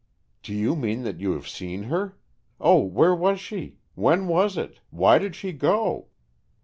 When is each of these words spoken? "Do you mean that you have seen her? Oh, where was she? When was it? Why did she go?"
"Do 0.41 0.55
you 0.55 0.75
mean 0.75 1.03
that 1.03 1.19
you 1.19 1.33
have 1.33 1.47
seen 1.47 1.83
her? 1.83 2.17
Oh, 2.59 2.79
where 2.79 3.13
was 3.13 3.39
she? 3.39 3.77
When 3.93 4.25
was 4.27 4.57
it? 4.57 4.79
Why 4.89 5.19
did 5.19 5.35
she 5.35 5.53
go?" 5.53 6.07